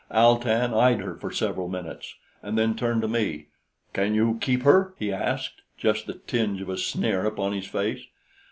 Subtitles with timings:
[0.09, 3.49] Al tan eyed her for several minutes and then turned to me.
[3.93, 8.01] "Can you keep her?" he asked, just the tinge of a sneer upon his face.